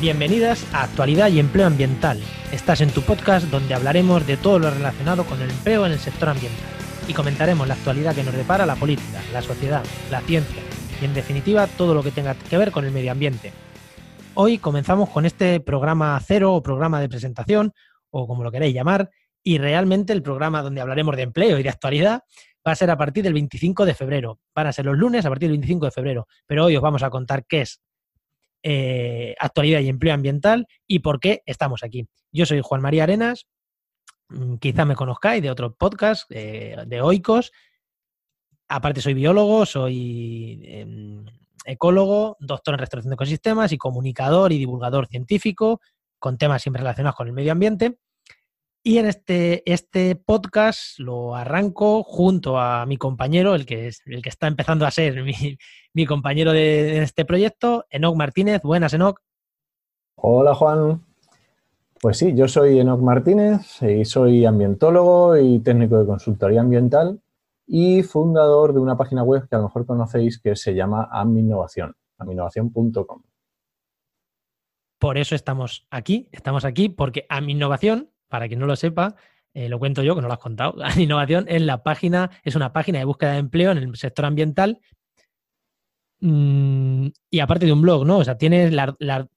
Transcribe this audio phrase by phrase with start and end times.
[0.00, 2.18] Bienvenidas a Actualidad y Empleo Ambiental.
[2.52, 5.98] Estás en tu podcast donde hablaremos de todo lo relacionado con el empleo en el
[5.98, 6.58] sector ambiental
[7.06, 10.62] y comentaremos la actualidad que nos depara la política, la sociedad, la ciencia
[11.02, 13.52] y en definitiva todo lo que tenga que ver con el medio ambiente.
[14.32, 17.74] Hoy comenzamos con este programa cero o programa de presentación
[18.08, 19.10] o como lo queréis llamar
[19.42, 22.22] y realmente el programa donde hablaremos de empleo y de actualidad
[22.66, 24.38] va a ser a partir del 25 de febrero.
[24.54, 27.02] Van a ser los lunes a partir del 25 de febrero, pero hoy os vamos
[27.02, 27.82] a contar qué es
[28.62, 32.06] eh, actualidad y empleo ambiental y por qué estamos aquí.
[32.32, 33.46] Yo soy Juan María Arenas,
[34.28, 37.52] mm, quizá me conozcáis de otros podcasts, eh, de Oikos.
[38.68, 41.24] Aparte soy biólogo, soy em,
[41.64, 45.80] ecólogo, doctor en restauración de ecosistemas y comunicador y divulgador científico
[46.18, 47.98] con temas siempre relacionados con el medio ambiente.
[48.82, 54.22] Y en este, este podcast lo arranco junto a mi compañero, el que, es, el
[54.22, 55.22] que está empezando a ser
[55.94, 58.62] mi, compañero de, este proyecto, Enoc Martínez.
[58.62, 59.20] Buenas, Enoc.
[60.14, 61.04] Hola, Juan.
[62.00, 67.20] Pues sí, yo soy Enoc Martínez y soy ambientólogo y técnico de consultoría ambiental
[67.66, 71.94] y fundador de una página web que a lo mejor conocéis que se llama Aminnovación,
[72.16, 73.22] aminnovación.com.
[74.98, 79.16] Por eso estamos aquí, estamos aquí porque Aminnovación para quien no lo sepa,
[79.52, 80.76] eh, lo cuento yo, que no lo has contado.
[80.96, 84.80] Innovación es la página, es una página de búsqueda de empleo en el sector ambiental.
[86.20, 88.18] Mm, y aparte de un blog, ¿no?
[88.18, 88.70] O sea, tiene,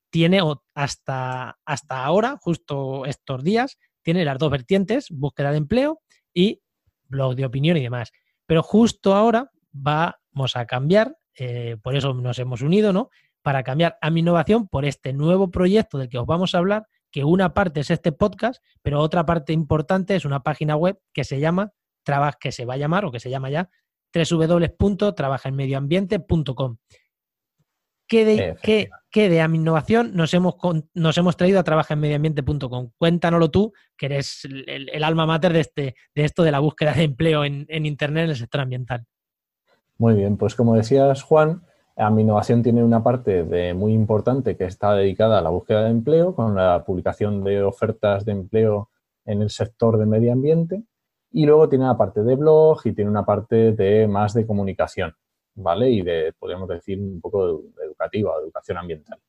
[0.09, 0.39] tiene
[0.75, 6.01] hasta, hasta ahora, justo estos días, tiene las dos vertientes, búsqueda de empleo
[6.33, 6.61] y
[7.07, 8.11] blog de opinión y demás.
[8.45, 13.09] Pero justo ahora vamos a cambiar, eh, por eso nos hemos unido, ¿no?
[13.41, 16.87] Para cambiar a mi innovación por este nuevo proyecto del que os vamos a hablar,
[17.13, 21.23] que una parte es este podcast, pero otra parte importante es una página web que
[21.23, 21.71] se llama,
[22.41, 23.69] que se va a llamar o que se llama ya
[24.13, 26.77] www.trabajaenmedioambiente.com.
[28.05, 30.55] ¿Qué de, qué, qué de innovación nos hemos,
[30.93, 32.89] nos hemos traído a trabajaenmedioambiente.com?
[32.97, 37.03] Cuéntanoslo tú, que eres el, alma mater de, este, de esto de la búsqueda de
[37.03, 39.05] empleo en, en Internet en el sector ambiental.
[39.99, 41.61] Muy bien, pues como decías, Juan,
[41.97, 46.35] innovación tiene una parte de muy importante que está dedicada a la búsqueda de empleo,
[46.35, 48.89] con la publicación de ofertas de empleo
[49.25, 50.83] en el sector del medio ambiente.
[51.31, 55.13] Y luego tiene una parte de blog y tiene una parte de más de comunicación,
[55.55, 55.89] ¿vale?
[55.89, 59.19] Y de, podríamos decir, un poco educativa, de educación ambiental.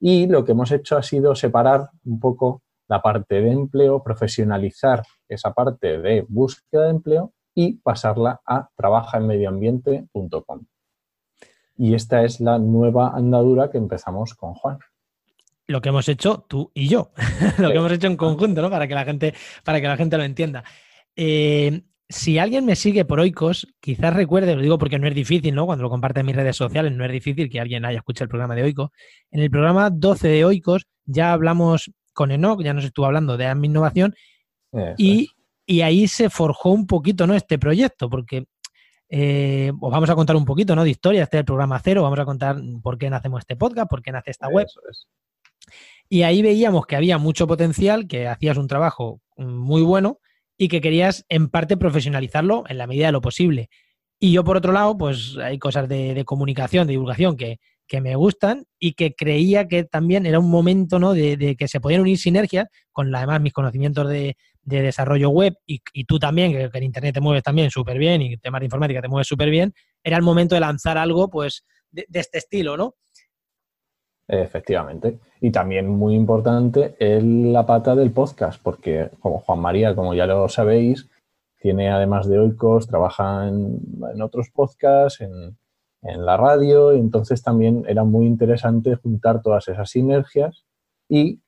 [0.00, 5.02] Y lo que hemos hecho ha sido separar un poco la parte de empleo, profesionalizar
[5.28, 10.66] esa parte de búsqueda de empleo y pasarla a trabajaenmedioambiente.com.
[11.78, 14.78] Y esta es la nueva andadura que empezamos con Juan.
[15.68, 17.12] Lo que hemos hecho tú y yo,
[17.58, 18.68] lo que hemos hecho en conjunto, ¿no?
[18.68, 19.32] Para que la gente,
[19.64, 20.64] para que la gente lo entienda.
[21.14, 25.54] Eh, si alguien me sigue por Oikos, quizás recuerde, lo digo porque no es difícil,
[25.54, 25.66] ¿no?
[25.66, 28.30] Cuando lo comparte en mis redes sociales, no es difícil que alguien haya escuchado el
[28.30, 28.90] programa de Oikos.
[29.30, 33.54] En el programa 12 de Oikos ya hablamos con Enoch, ya nos estuvo hablando de
[33.54, 34.14] mi innovación,
[34.96, 35.30] y,
[35.64, 37.34] y, ahí se forjó un poquito, ¿no?
[37.34, 38.44] Este proyecto, porque
[39.08, 40.84] eh, os vamos a contar un poquito ¿no?
[40.84, 41.22] de historia.
[41.22, 42.02] Este es el programa cero.
[42.02, 44.66] Vamos a contar por qué nacemos este podcast, por qué nace esta web.
[46.08, 50.20] Y ahí veíamos que había mucho potencial, que hacías un trabajo muy bueno
[50.56, 53.68] y que querías en parte profesionalizarlo en la medida de lo posible.
[54.18, 57.58] Y yo, por otro lado, pues hay cosas de, comunicación, de divulgación que,
[58.02, 61.14] me gustan y que creía que también era un momento ¿no?
[61.14, 64.36] de, que se podían unir sinergias con además mis conocimientos de,
[64.68, 68.36] de desarrollo web y, tú también, que, en Internet te mueves también súper bien y
[68.36, 72.06] temas de informática te mueves súper bien, era el momento de lanzar algo pues de,
[72.12, 72.94] este estilo, ¿no?
[74.28, 75.18] Efectivamente.
[75.40, 80.48] Y también muy importante la pata del podcast, porque como Juan María, como ya lo
[80.50, 81.08] sabéis,
[81.60, 85.56] tiene además de Oikos, trabaja en, otros podcasts, en,
[86.02, 90.66] en, la radio, y entonces también era muy interesante juntar todas esas sinergias
[91.08, 91.40] y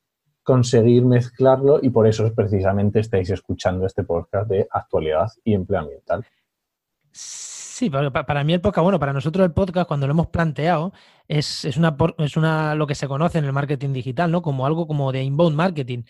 [0.50, 6.26] conseguir mezclarlo y por eso precisamente estáis escuchando este podcast de actualidad y empleo ambiental.
[7.12, 10.92] Sí, para mí el podcast, bueno, para nosotros el podcast cuando lo hemos planteado
[11.28, 14.42] es, una, es una, lo que se conoce en el marketing digital, ¿no?
[14.42, 16.02] Como algo como de inbound marketing.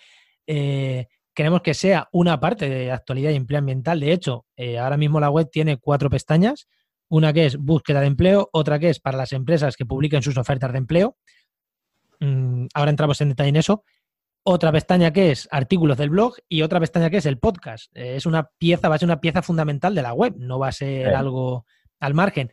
[0.47, 4.01] Eh, queremos que sea una parte de actualidad y empleo ambiental.
[4.01, 6.67] De hecho, eh, ahora mismo la web tiene cuatro pestañas.
[7.11, 10.39] Una que es búsqueda de empleo, otra que es para las empresas que publiquen sus
[10.39, 11.19] ofertas de empleo.
[12.21, 13.85] Mm, ahora entramos en detalle en eso
[14.43, 17.95] otra pestaña que es artículos del blog y otra pestaña que es el podcast.
[17.97, 20.69] Eh, es una pieza, va a ser una pieza fundamental de la web, no va
[20.69, 21.67] a ser algo
[21.99, 22.51] al margen.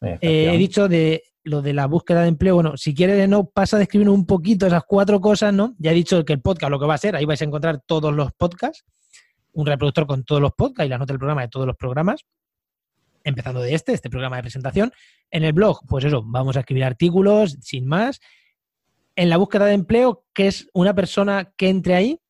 [0.00, 2.54] Eh, he dicho de lo de la búsqueda de empleo.
[2.54, 5.74] Bueno, si quieres, no pasa a describir un poquito esas cuatro cosas, ¿no?
[5.78, 7.82] Ya he dicho que el podcast lo que va a ser, ahí vais a encontrar
[7.84, 8.84] todos los podcasts,
[9.52, 12.24] un reproductor con todos los podcasts y la nota del programa de todos los programas,
[13.24, 14.92] empezando de este, este programa de presentación.
[15.30, 18.20] En el blog, pues eso, vamos a escribir artículos sin más
[19.18, 22.20] en la búsqueda de empleo, ¿qué es una persona que entre ahí?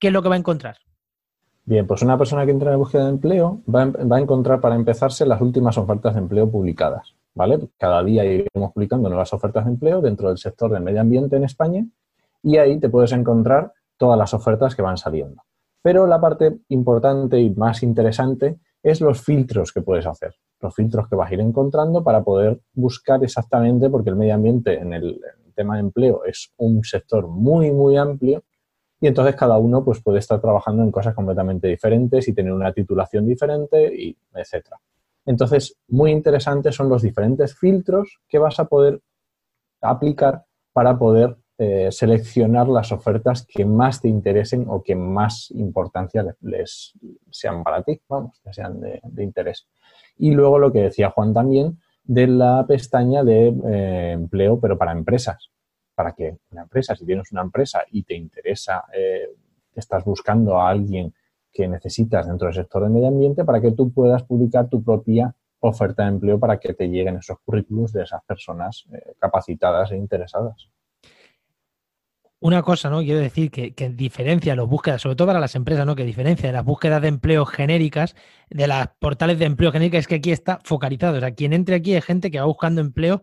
[0.00, 0.78] ¿Qué es lo que va a encontrar?
[1.66, 4.58] Bien, pues una persona que entra en la búsqueda de empleo va, va a encontrar
[4.58, 7.14] para empezarse las últimas ofertas de empleo publicadas.
[7.34, 7.68] ¿vale?
[7.76, 11.44] Cada día iremos publicando nuevas ofertas de empleo dentro del sector del medio ambiente en
[11.44, 11.86] España
[12.42, 15.42] y ahí te puedes encontrar todas las ofertas que van saliendo.
[15.82, 21.08] Pero la parte importante y más interesante es los filtros que puedes hacer, los filtros
[21.08, 25.20] que vas a ir encontrando para poder buscar exactamente, porque el medio ambiente en el,
[25.58, 28.44] tema de empleo es un sector muy, muy amplio
[29.00, 32.72] y entonces cada uno pues, puede estar trabajando en cosas completamente diferentes y tener una
[32.72, 34.76] titulación diferente, y etcétera.
[35.26, 39.00] Entonces, muy interesantes son los diferentes filtros que vas a poder
[39.80, 46.24] aplicar para poder eh, seleccionar las ofertas que más te interesen o que más importancia
[46.40, 46.92] les,
[47.30, 49.68] sean para ti, vamos, que sean de, interés.
[50.16, 51.78] Y luego lo que decía Juan también
[52.08, 55.50] de la pestaña de eh, empleo, pero para empresas.
[55.94, 59.28] Para que una empresa, si tienes una empresa y te interesa, eh,
[59.76, 61.14] estás buscando a alguien
[61.52, 65.34] que necesitas dentro del sector del medio ambiente, para que tú puedas publicar tu propia
[65.60, 68.86] oferta de empleo para que te lleguen esos currículos de esas personas
[69.18, 70.70] capacitadas e interesadas
[72.40, 73.00] una cosa, ¿no?
[73.00, 75.96] Quiero decir que, diferencia las búsquedas, sobre todo para las empresas, ¿no?
[75.96, 78.14] Que diferencia de las búsquedas de empleo genéricas
[78.48, 81.16] de las portales de empleo genéricas es que aquí está focalizado.
[81.16, 83.22] O sea, quien entre aquí es gente que va buscando empleo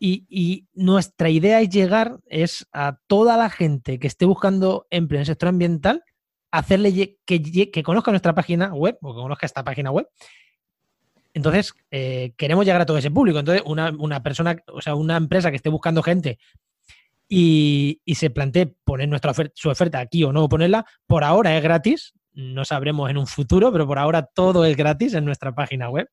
[0.00, 5.22] y, nuestra idea es llegar es a toda la gente que esté buscando empleo en
[5.22, 6.04] el sector ambiental,
[6.50, 10.08] hacerle que, que conozca nuestra página web o que conozca esta página web.
[11.34, 13.38] Entonces, eh, queremos llegar a todo ese público.
[13.38, 16.38] Entonces, una, una persona, o sea, una empresa que esté buscando gente
[17.28, 22.14] y, se plantee poner nuestra su oferta aquí o no ponerla, por ahora es gratis,
[22.32, 26.08] no sabremos en un futuro, pero por ahora todo es gratis en nuestra página web,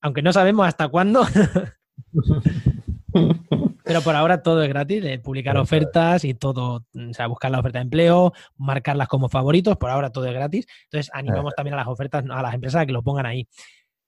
[0.00, 1.24] aunque no sabemos hasta cuándo.
[3.84, 7.78] pero por ahora todo es gratis, publicar ofertas y todo, o sea, buscar la oferta
[7.78, 10.66] de empleo, marcarlas como favoritos, por ahora todo es gratis.
[10.84, 13.48] Entonces animamos también a las ofertas, a las empresas a que lo pongan ahí.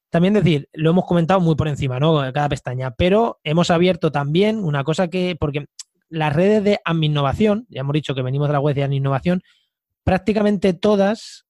[0.08, 2.20] También decir, lo hemos comentado muy por encima, ¿no?
[2.32, 5.66] Cada pestaña, pero hemos abierto también una cosa que, porque
[6.08, 9.42] las redes de Innovación, ya hemos dicho que venimos de la web de Innovación,
[10.04, 11.46] prácticamente todas,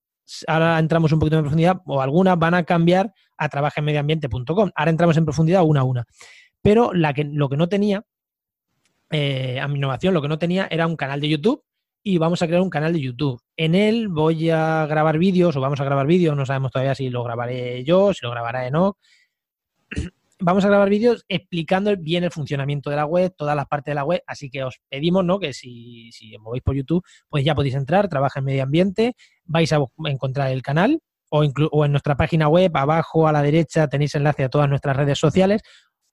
[0.47, 4.71] ahora entramos un poquito en profundidad, o algunas van a cambiar a trabajenmedioambiente.com.
[4.75, 6.05] Ahora entramos en profundidad una a una.
[6.61, 7.13] Pero lo
[7.49, 8.03] que no tenía,
[9.11, 11.63] eh, Innovación, lo que no tenía era un canal de YouTube
[12.03, 13.39] y vamos a crear un canal de YouTube.
[13.55, 17.09] En él voy a grabar vídeos o vamos a grabar vídeos, no sabemos todavía si
[17.09, 18.97] lo grabaré yo, si lo grabará Enoch
[20.39, 23.95] vamos a grabar vídeos explicando bien el funcionamiento de la web, todas las partes de
[23.95, 25.39] la web, así que os pedimos ¿no?
[25.39, 29.15] que si, si os movéis por YouTube, pues ya podéis entrar, trabaja en medio ambiente,
[29.45, 30.99] vais a encontrar el canal
[31.29, 34.95] o, o en nuestra página web, abajo a la derecha tenéis enlace a todas nuestras
[34.95, 35.61] redes sociales.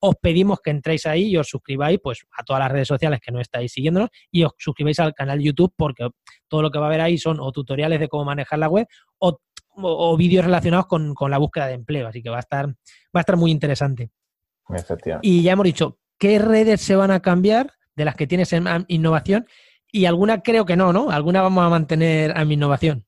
[0.00, 3.32] Os pedimos que entréis ahí y os suscribáis pues, a todas las redes sociales que
[3.32, 6.08] no estáis siguiéndonos y os suscribáis al canal YouTube porque
[6.48, 8.86] todo lo que va a haber ahí son o tutoriales de cómo manejar la web
[9.18, 9.38] o
[9.76, 12.08] o, vídeos relacionados con, la búsqueda de empleo.
[12.08, 12.72] Así que va a estar, va
[13.14, 14.10] a estar muy interesante.
[15.22, 18.66] Y ya hemos dicho, ¿qué redes se van a cambiar de las que tienes en
[18.88, 19.46] innovación?
[19.90, 21.10] Y alguna creo que no, ¿no?
[21.10, 23.04] Alguna vamos a mantener a mi innovación.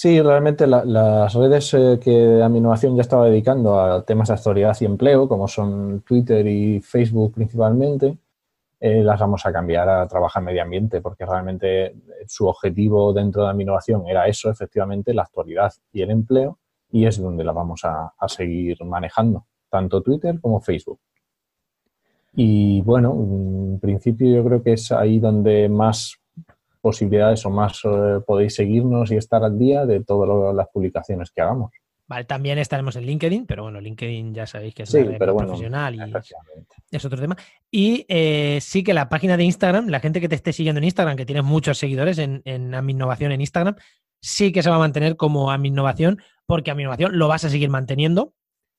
[0.00, 4.34] Sí, realmente las redes eh, que a mi innovación ya estaba dedicando a temas de
[4.34, 8.16] actualidad y empleo, como son Twitter y Facebook principalmente,
[8.80, 13.52] eh, las vamos a cambiar a trabajar medio ambiente, porque realmente su objetivo dentro de
[13.52, 16.58] la innovación era eso, efectivamente, la actualidad y el empleo,
[16.90, 21.00] y es donde la vamos a, seguir manejando, tanto Twitter como Facebook.
[22.34, 26.16] Y bueno, en principio yo creo que es ahí donde más
[26.80, 31.40] posibilidades o más eh, podéis seguirnos y estar al día de todas las publicaciones que
[31.40, 31.72] hagamos.
[32.08, 37.04] Vale, también estaremos en LinkedIn, pero bueno, LinkedIn ya sabéis que es profesional y es
[37.04, 37.36] otro tema.
[37.70, 40.84] Y eh, sí que la página de Instagram, la gente que te esté siguiendo en
[40.84, 43.76] Instagram, que tienes muchos seguidores en, en Innovación en Instagram,
[44.22, 47.50] sí que se va a mantener como Ami Innovación, porque Ami Innovación lo vas a
[47.50, 48.32] seguir manteniendo.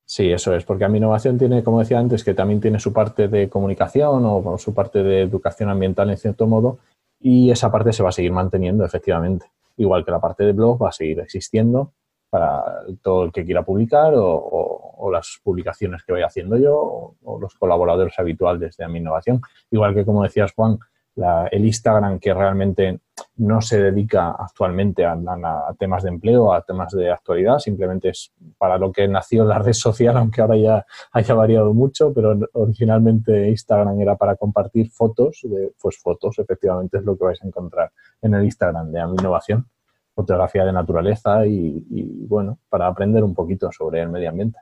[0.05, 3.27] Sí, eso es, porque Ami Innovación tiene, como decía antes, que también tiene su parte
[3.27, 6.79] de comunicación o su parte de educación ambiental en cierto modo,
[7.19, 9.45] y esa parte se va a seguir manteniendo, efectivamente.
[9.77, 11.93] Igual que la parte de blog va a seguir existiendo
[12.29, 17.55] para todo el que quiera publicar o, las publicaciones que vaya haciendo yo o, los
[17.55, 19.41] colaboradores habituales de mi innovación.
[19.71, 20.77] Igual que, como decías, Juan,
[21.51, 23.01] el Instagram que realmente
[23.37, 25.17] no se dedica actualmente a,
[25.77, 29.73] temas de empleo, a temas de actualidad, simplemente es para lo que nació la red
[29.73, 35.73] social, aunque ahora ya haya variado mucho, pero originalmente Instagram era para compartir fotos, de,
[35.81, 39.17] pues fotos efectivamente es lo que vais a encontrar en el Instagram de mi
[40.19, 41.81] fotografía de naturaleza y,
[42.27, 44.59] bueno, para aprender un poquito sobre el medio ambiente.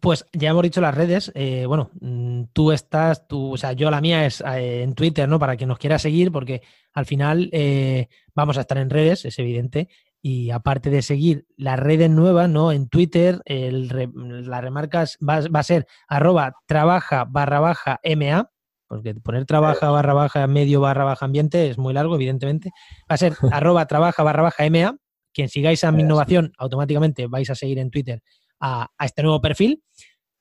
[0.00, 1.32] Pues ya hemos dicho las redes.
[1.34, 5.28] Eh, bueno, mm, tú estás, tú, o sea, yo la mía es eh, en Twitter,
[5.28, 5.40] ¿no?
[5.40, 9.38] Para quien nos quiera seguir, porque al final eh, vamos a estar en redes, es
[9.40, 9.88] evidente.
[10.22, 12.70] Y aparte de seguir las redes nuevas, ¿no?
[12.70, 18.50] En Twitter, las remarcas va, va, a ser arroba trabaja barra baja MA,
[18.88, 22.70] porque poner trabaja barra baja medio barra baja ambiente es muy largo, evidentemente.
[23.10, 24.96] Va a ser arroba trabaja barra baja MA.
[25.32, 28.22] Quien sigáis a mi innovación, automáticamente vais a seguir en Twitter
[28.58, 29.84] a, este nuevo perfil.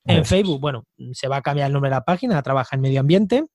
[0.05, 3.01] En Facebook, bueno, se va a cambiar el nombre de la página, trabaja en medio
[3.01, 3.45] ambiente.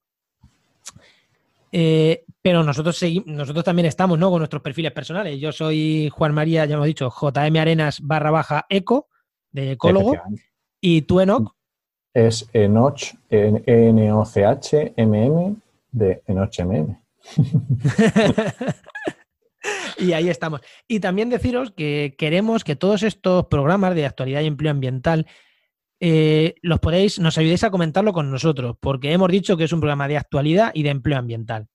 [1.72, 4.30] Eh, pero nosotros seguimos, nosotros también estamos ¿no?
[4.30, 5.40] con nuestros perfiles personales.
[5.40, 9.08] Yo soy Juan María, ya hemos dicho, JM Arenas barra baja eco,
[9.50, 10.14] de ecólogo.
[10.82, 11.56] ¿Y tú, Enoch?
[12.14, 13.96] Es Enoch, N-O-C-H-M-M,
[15.92, 16.98] de Enoch MM.
[19.98, 20.60] y ahí estamos.
[20.88, 25.26] Y también deciros que queremos que todos estos programas de actualidad y empleo ambiental
[26.04, 29.78] eh, los podéis, nos ayudéis a comentarlo con nosotros, porque hemos dicho que es un
[29.78, 31.68] programa de actualidad y de empleo ambiental.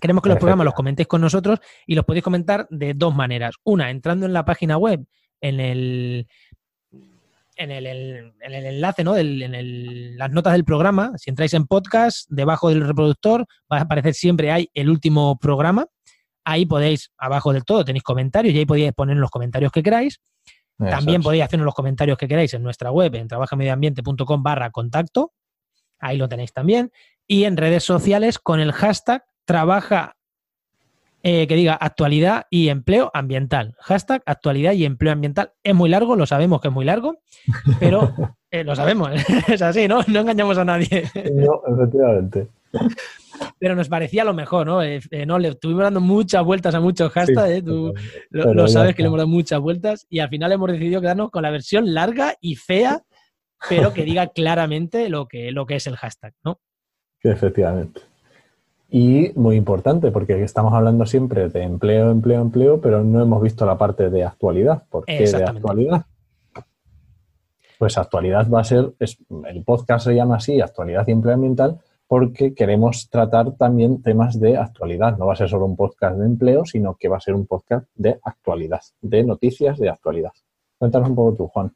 [0.00, 3.56] Queremos que los programas los comentéis con nosotros y los podéis comentar de dos maneras.
[3.64, 5.04] Una, entrando en la página web,
[5.40, 6.28] en el,
[7.56, 9.16] en el, enlace, ¿no?
[9.16, 11.12] en las notas del programa.
[11.16, 15.86] Si entráis en podcast, debajo del reproductor va a aparecer siempre hay el último programa
[16.44, 20.20] Ahí podéis, abajo del todo, tenéis comentarios y ahí podéis poner los comentarios que queráis.
[20.78, 25.32] También podéis hacernos los comentarios que queráis en nuestra web, en trabajamedioambiente.com barra contacto.
[26.00, 26.90] Ahí lo tenéis también.
[27.26, 30.16] Y en redes sociales con el hashtag trabaja,
[31.24, 33.74] eh, que diga actualidad y empleo ambiental.
[33.80, 35.52] Hashtag actualidad y empleo ambiental.
[35.62, 37.16] Es muy largo, lo sabemos que es muy largo,
[37.80, 38.12] pero
[38.52, 39.10] eh, lo sabemos.
[39.48, 40.00] es así, ¿no?
[40.06, 41.10] No engañamos a nadie.
[41.32, 42.48] no, efectivamente
[43.58, 44.82] pero nos parecía lo mejor, ¿no?
[44.82, 47.94] Eh, no le estuvimos dando muchas vueltas a muchos hashtags, tú
[48.30, 51.42] lo, sabes que le hemos dado muchas vueltas y al final hemos decidido quedarnos con
[51.42, 53.02] la versión larga y fea,
[53.68, 56.60] pero que diga claramente lo que, lo que es el hashtag, ¿no?
[57.22, 58.02] Efectivamente.
[58.88, 63.66] Y muy importante, porque estamos hablando siempre de empleo, empleo, empleo, pero no hemos visto
[63.66, 64.84] la parte de actualidad.
[64.88, 66.04] ¿Por qué de actualidad?
[67.78, 72.54] Pues actualidad va a ser, el podcast se llama así, actualidad y empleo ambiental, porque
[72.54, 75.18] queremos tratar también temas de actualidad.
[75.18, 77.46] No va a ser solo un podcast de empleo, sino que va a ser un
[77.46, 80.32] podcast de actualidad, de noticias de actualidad.
[80.78, 81.74] Cuéntanos un poco tú, Juan.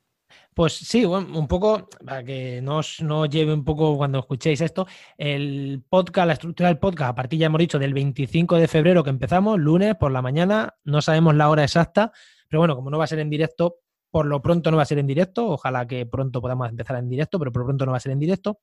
[0.59, 2.99] Pues sí, un poco, para que no os,
[3.31, 7.47] lleve un poco cuando escuchéis esto, el podcast, la estructura del podcast, a partir ya
[7.47, 11.49] hemos dicho del 25 de febrero que empezamos, lunes por la mañana, no sabemos la
[11.49, 12.11] hora exacta,
[12.49, 13.77] pero bueno, como no va a ser en directo,
[14.11, 17.09] por lo pronto no va a ser en directo, ojalá que pronto podamos empezar en
[17.09, 18.59] directo, pero por lo pronto no va a ser en directo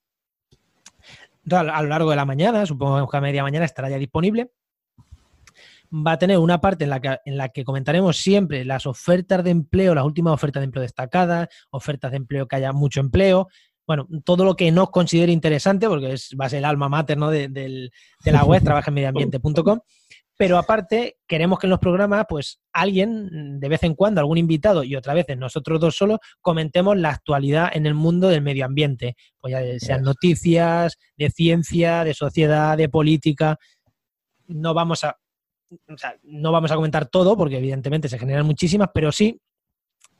[1.50, 4.52] a lo largo de la mañana, supongo que a media mañana estará ya disponible.
[5.92, 9.44] Va a tener una parte en la, que, en la que comentaremos siempre las ofertas
[9.44, 13.48] de empleo, las últimas ofertas de empleo destacadas, ofertas de empleo que haya mucho empleo,
[13.88, 17.18] bueno, todo lo que nos considere interesante, porque es, va a ser el alma mater
[17.18, 19.80] de, de la web, trabajaenmedioambiente.com.
[20.38, 24.84] Pero aparte, queremos que en los programas, pues alguien, de vez en cuando, algún invitado
[24.84, 29.15] y otra vez nosotros dos solos, comentemos la actualidad en el mundo del medio ambiente.
[29.39, 33.58] Pues ya sean noticias de ciencia, de sociedad, de política.
[34.48, 35.15] No vamos a,
[36.24, 39.39] no vamos a comentar todo, porque evidentemente se generan muchísimas, pero sí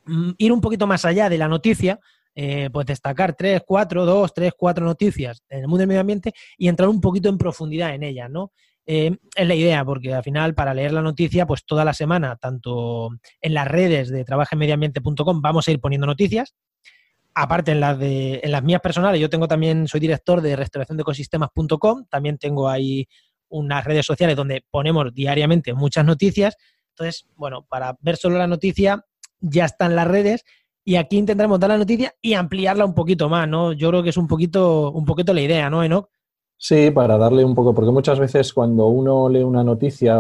[0.06, 2.00] mm, ir un poquito más allá de la noticia,
[2.36, 6.34] eh, pues destacar tres, cuatro, dos, tres, cuatro noticias en el mundo del medio ambiente
[6.58, 8.52] y entrar un poquito en profundidad en ellas, ¿no?
[8.88, 12.36] Eh, es la idea, porque al final para leer la noticia, pues toda la semana,
[12.36, 13.10] tanto
[13.42, 16.54] en las redes de trabajenmedioambiente.com vamos a ir poniendo noticias.
[17.34, 20.98] Aparte en las de en las mías personales, yo tengo también, soy director de restauración
[20.98, 23.08] de ecosistemas.com, también tengo ahí
[23.56, 26.58] unas redes sociales donde ponemos diariamente muchas noticias.
[26.90, 29.06] Entonces, bueno, para ver solo la noticia,
[29.40, 30.44] ya están las redes
[30.84, 33.74] y aquí intentaremos dar la noticia y ampliarla un poquito más, ¿no?
[33.74, 36.10] Yo creo que es un poquito, un poquito la idea, ¿no, Enoch?
[36.58, 40.20] Sí, para darle un poco, porque muchas veces cuando uno lee una noticia,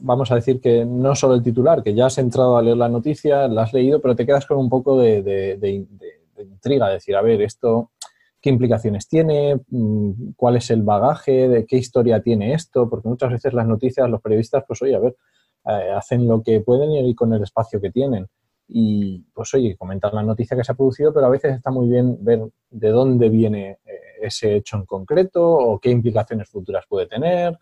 [0.00, 2.88] vamos a decir que no solo el titular, que ya has entrado a leer la
[2.88, 5.86] noticia, la has leído, pero te quedas con un poco de, de,
[6.38, 7.90] intriga, decir, a ver, esto,
[8.40, 9.60] ¿qué implicaciones tiene?
[9.68, 11.48] Mm, ¿Cuál es el bagaje?
[11.48, 12.88] ¿De qué historia tiene esto?
[12.88, 15.16] Porque muchas veces las noticias, los periodistas, pues oye, a ver,
[15.66, 18.26] eh, hacen lo que pueden y con el espacio que tienen.
[18.68, 21.88] Y pues oye, comentar la noticia que se ha producido, pero a veces está muy
[21.88, 27.06] bien ver de dónde viene eh, ese hecho en concreto o qué implicaciones futuras puede
[27.06, 27.58] tener.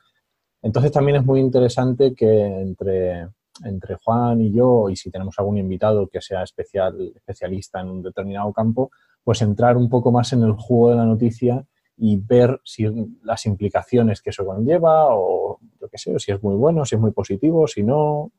[0.62, 3.28] Entonces también es muy interesante que entre,
[3.64, 8.02] entre Juan y yo, y si tenemos algún invitado que sea especial, especialista en un
[8.02, 8.90] determinado campo,
[9.26, 11.66] pues entrar un poco más en el juego de la noticia
[11.97, 12.87] y ver si
[13.25, 17.00] las implicaciones que eso conlleva o yo qué sé, si es muy bueno, si es
[17.00, 18.30] muy positivo, si no,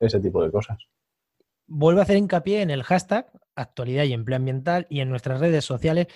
[0.00, 0.78] ese tipo de cosas.
[1.66, 5.66] vuelvo a hacer hincapié en el hashtag actualidad y empleo ambiental y en nuestras redes
[5.66, 6.06] sociales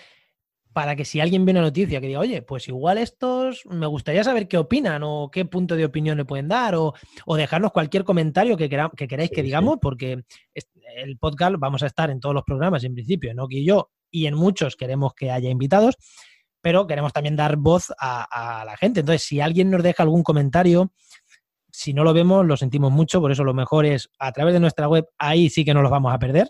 [0.73, 4.23] para que si alguien ve una noticia que diga, oye, pues igual estos, me gustaría
[4.23, 6.95] saber qué opinan o qué punto de opinión le pueden dar o,
[7.37, 10.25] dejarnos cualquier comentario que, que queráis que digamos, porque
[10.97, 14.27] el podcast vamos a estar en todos los programas en principio, no que yo, y
[14.27, 15.97] en muchos queremos que haya invitados,
[16.61, 19.01] pero queremos también dar voz a, a la gente.
[19.01, 20.93] Entonces, si alguien nos deja algún comentario,
[21.73, 24.61] si no lo vemos, lo sentimos mucho, por eso lo mejor es a través de
[24.61, 26.49] nuestra web, ahí sí que no los vamos a perder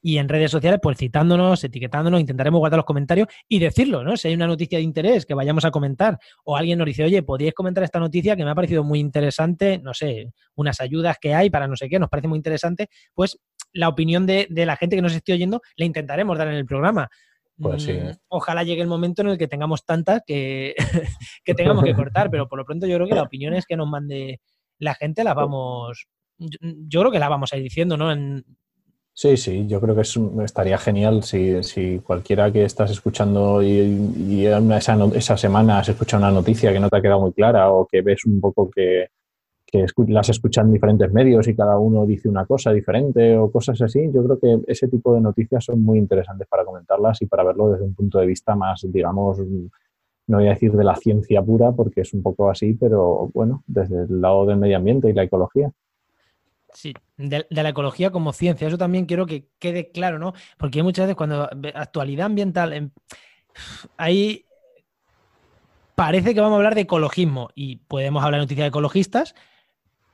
[0.00, 4.16] y en redes sociales, pues citándonos, etiquetándonos, intentaremos guardar los comentarios y decirlo, ¿no?
[4.16, 7.22] Si hay una noticia de interés que vayamos a comentar o alguien nos dice, oye,
[7.22, 11.34] podríais comentar esta noticia que me ha parecido muy interesante, no sé, unas ayudas que
[11.34, 13.38] hay para no sé qué, nos parece muy interesante, pues
[13.72, 17.08] la opinión de, la gente que nos esté oyendo la intentaremos dar en el programa.
[17.60, 17.92] Pues sí.
[17.92, 20.74] Mm, ojalá llegue el momento en el que tengamos tantas que,
[21.44, 23.88] que tengamos que cortar, pero por lo pronto yo creo que las opiniones que nos
[23.88, 24.40] mande
[24.78, 26.06] la gente las vamos,
[26.38, 28.12] yo, creo que las vamos a ir diciendo, ¿no?
[28.12, 28.44] En,
[29.20, 30.02] Sí, sí, yo creo que
[30.44, 36.78] estaría genial si, cualquiera que estás escuchando y, esa, semana has escuchado una noticia que
[36.78, 39.08] no te ha quedado muy clara o que ves un poco que,
[40.06, 44.08] las escuchan en diferentes medios y cada uno dice una cosa diferente o cosas así,
[44.14, 47.72] yo creo que ese tipo de noticias son muy interesantes para comentarlas y para verlo
[47.72, 51.72] desde un punto de vista más, digamos, no voy a decir de la ciencia pura
[51.72, 55.24] porque es un poco así, pero bueno, desde el lado del medio ambiente y la
[55.24, 55.72] ecología.
[56.74, 58.68] Sí, de, la ecología como ciencia.
[58.68, 60.34] Eso también quiero que quede claro, ¿no?
[60.56, 62.90] Porque muchas veces cuando actualidad ambiental, em,
[63.96, 64.46] ahí
[65.94, 69.34] parece que vamos a hablar de ecologismo y podemos hablar de noticias ecologistas,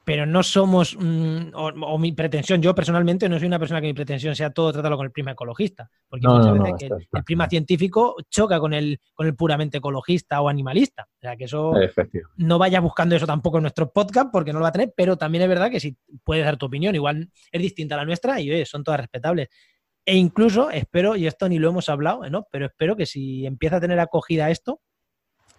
[0.05, 3.95] pero no somos, mm, o, mi pretensión, yo personalmente no soy una persona que mi
[3.95, 8.61] pretensión sea todo tratarlo con el prima ecologista, porque muchas veces el, prima científico choca
[8.61, 11.07] con el, con el puramente ecologista o animalista.
[11.09, 11.73] O sea, que eso
[12.37, 15.17] no vayas buscando eso tampoco en nuestro podcast porque no lo va a tener, pero
[15.17, 18.41] también es verdad que si puedes dar tu opinión, igual es distinta a la nuestra
[18.41, 19.49] y son todas respetables.
[20.07, 22.47] E incluso espero, y esto ni lo hemos hablado, ¿no?
[22.51, 24.83] pero espero que si empieza a tener acogida esto,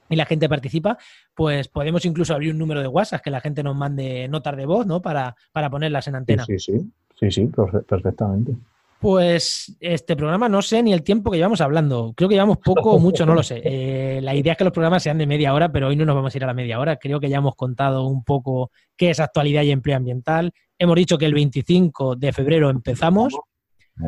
[0.10, 0.98] y la gente participa,
[1.34, 4.66] pues podemos incluso abrir un número de WhatsApp que la gente nos mande notas de
[4.66, 5.02] voz, ¿no?
[5.02, 6.46] Para, para ponerlas en antena.
[6.46, 7.52] Sí, sí, sí, sí,
[7.88, 8.54] perfectamente.
[9.00, 12.14] Pues este programa no sé ni el tiempo que llevamos hablando.
[12.16, 13.62] Creo que llevamos poco o mucho, no lo sé.
[13.64, 16.16] Eh, la idea es que los programas sean de media hora, pero hoy no nos
[16.16, 16.96] vamos a ir a la media hora.
[16.96, 20.54] Creo que ya hemos contado un poco qué es actualidad y empleo ambiental.
[20.80, 23.36] Hemos dicho que el 25 de febrero empezamos.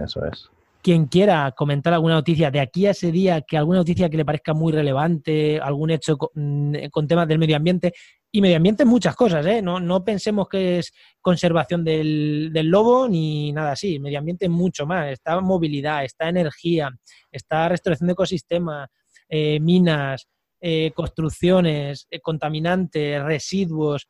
[0.03, 0.49] Eso es
[0.87, 4.23] quien quiera comentar alguna noticia de aquí a ese día, que alguna noticia que le
[4.23, 7.91] parezca muy relevante, algún hecho mm, con, temas del medio ambiente.
[8.31, 9.61] Y medio ambiente muchas cosas, ¿eh?
[9.61, 13.99] No, pensemos que es conservación del, lobo ni nada así.
[13.99, 15.11] Medio ambiente mucho más.
[15.11, 16.89] Está movilidad, está energía,
[17.29, 18.87] está restauración de ecosistemas,
[19.27, 20.25] eh, minas,
[20.61, 24.07] eh, construcciones, contaminantes, residuos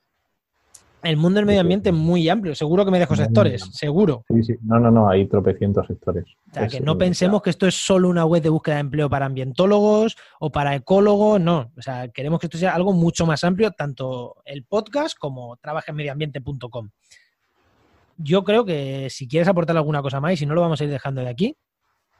[1.07, 2.53] el mundo del medio ambiente es muy amplio.
[2.53, 4.25] Seguro que me dejo sectores, seguro.
[4.27, 4.53] Sí, sí.
[4.61, 6.25] No, no, no, hay tropecientos sectores.
[6.51, 9.09] O sea, que no pensemos que esto es solo una web de búsqueda de empleo
[9.09, 11.71] para ambientólogos o para ecólogos, no.
[11.77, 16.89] O sea, queremos que esto sea algo mucho más amplio, tanto el podcast como trabajenmedioambiente.com.
[18.17, 20.83] Yo creo que si quieres aportar alguna cosa más y si no lo vamos a
[20.83, 21.55] ir dejando de aquí,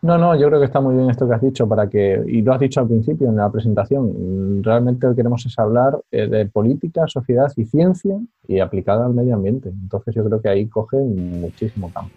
[0.02, 2.42] no, no, yo creo que está muy bien esto que has dicho para que, y
[2.42, 6.28] lo has dicho al principio en la presentación, realmente lo que queremos es hablar eh,
[6.28, 8.16] de política, sociedad y ciencia
[8.48, 9.70] y aplicada al medio ambiente.
[9.70, 12.12] Entonces yo creo que ahí coge muchísimo campo.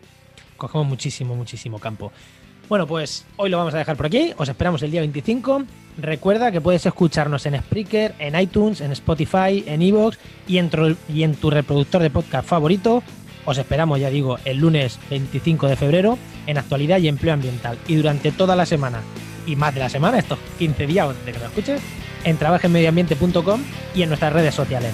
[0.58, 2.12] Cogemos muchísimo, muchísimo campo.
[2.68, 4.32] Bueno, pues hoy lo vamos a dejar por aquí.
[4.36, 5.62] Os esperamos el día 25.
[5.98, 10.60] Recuerda que puedes escucharnos en Spreaker, en iTunes, en Spotify, en Evox y
[11.08, 13.02] y en tu reproductor de podcast favorito.
[13.44, 17.78] Os esperamos, ya digo, el lunes 25 de febrero en actualidad y empleo ambiental.
[17.88, 19.00] Y durante toda la semana
[19.46, 21.80] y más de la semana, estos 15 días de que lo escuches,
[22.24, 23.62] en trabajenmedioambiente.com
[23.94, 24.92] y en nuestras redes sociales.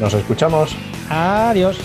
[0.00, 0.74] Nos escuchamos.
[1.08, 1.78] Adiós.